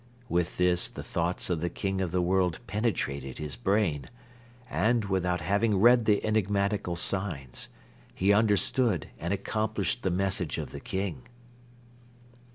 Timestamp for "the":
0.87-1.03, 1.61-1.69, 2.09-2.23, 6.05-6.25, 10.01-10.09, 10.71-10.79